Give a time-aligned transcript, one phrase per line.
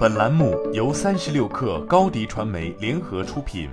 [0.00, 3.68] 本栏目由三十六氪高低传媒联合出品。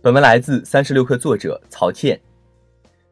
[0.00, 2.16] 本文来自三十六氪作者曹倩。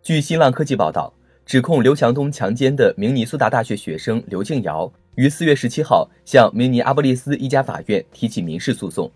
[0.01, 1.13] 据新浪科技报道，
[1.45, 9.11] 指控刘强东强奸的明尼苏达大学学生刘静瑶于四月十七号向明尼阿波利斯一家法院提起民事诉讼。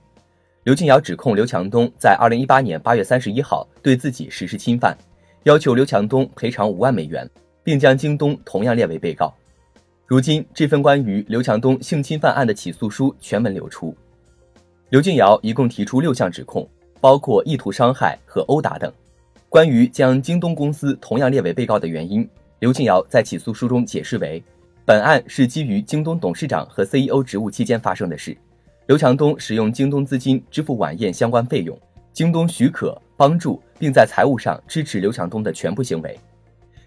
[0.64, 4.98] 刘静瑶指控刘强东在二零一八年八月三十一号对自己实施侵犯，
[5.44, 7.30] 要求刘强东赔偿五万美元，
[7.62, 9.32] 并将京东同样列为被告。
[10.12, 13.96] 如今，这份关于刘强东性侵犯案的起诉书全文流出。
[14.90, 16.68] 刘静瑶一共提出六项指控，
[17.00, 18.92] 包括意图伤害和殴打等。
[19.48, 22.28] 关于将京东公司同样列为被告的原因，
[22.58, 24.44] 刘静瑶在起诉书中解释为，
[24.84, 28.36] 本案是基于京东董事长和 CEO 职务期间发生的事。
[28.88, 31.74] 刘强东使用京东资金支付晚宴相关费用，
[32.12, 36.20] 京东许可、帮助并在财务上支持刘强东的全部行为。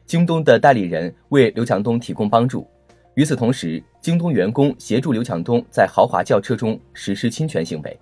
[0.05, 2.67] 京东的代理人为刘强东提供帮助。
[3.15, 7.97] 与此同时，京东员工协助刘强东在豪华轿车中实施侵权行为。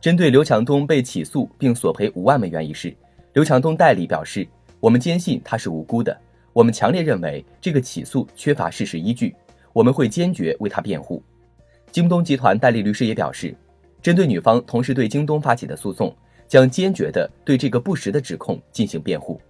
[0.00, 2.94] 针对刘强东被起诉并索赔五万美元一事，
[3.32, 4.46] 刘强东代理表示
[4.78, 6.16] ：“我们坚信他是无辜的，
[6.52, 9.34] 我们强烈认为这个起诉缺乏事实依据，
[9.72, 11.20] 我们会坚决为他辩护。”
[11.90, 13.52] 京东集团代理律师也表示，
[14.00, 16.16] 针对女方同时对京东发起的诉讼，
[16.46, 19.40] 将坚决的对这个不实的指控进行辩护。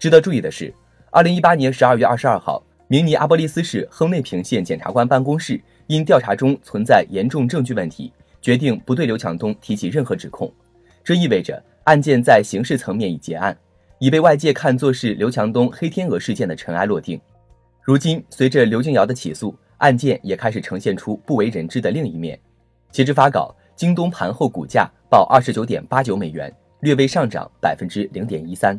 [0.00, 0.74] 值得注意的是，
[1.12, 2.60] 二零一八年十二月二十二号。
[2.86, 10.52] 明尼阿波利斯市亨内平县检察官办公室因调查中存在严重证据问题，决定不对刘强东提起任何指控。
[11.02, 13.56] 这意味着案件在刑事层面已结案，
[13.98, 17.18] 已被外界看作是刘强东黑天鹅事件的尘埃落定。
[17.82, 22.38] 如今，随着刘静瑶的起诉，案件也开始呈现出不为人知的另一面。
[22.90, 28.78] 截至发稿，京东盘后股价报二十九点八九美元，略微上涨百分之零点一三。